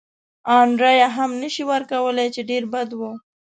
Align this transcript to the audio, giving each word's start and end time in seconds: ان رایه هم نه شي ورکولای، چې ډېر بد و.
ان 0.57 0.69
رایه 0.81 1.07
هم 1.17 1.31
نه 1.41 1.49
شي 1.53 1.63
ورکولای، 1.71 2.27
چې 2.35 2.41
ډېر 2.49 2.63
بد 2.73 2.89
و. 2.99 3.01